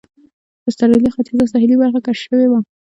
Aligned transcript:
د 0.63 0.65
اسټرالیا 0.69 1.09
ختیځه 1.15 1.45
ساحلي 1.53 1.75
برخه 1.81 1.99
کشف 2.07 2.21
شوې 2.25 2.47
وه. 2.49 2.59